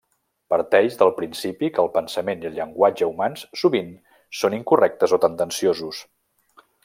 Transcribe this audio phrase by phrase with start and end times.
[0.51, 3.93] Parteix del principi que el pensament i el llenguatge humans sovint
[4.41, 6.01] són incorrectes o tendenciosos.